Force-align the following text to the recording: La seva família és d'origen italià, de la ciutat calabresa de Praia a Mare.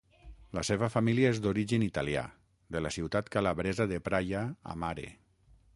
La 0.57 0.61
seva 0.69 0.87
família 0.93 1.29
és 1.33 1.41
d'origen 1.43 1.85
italià, 1.89 2.23
de 2.77 2.83
la 2.85 2.93
ciutat 2.99 3.31
calabresa 3.37 3.89
de 3.95 4.01
Praia 4.11 4.45
a 4.75 4.79
Mare. 4.85 5.07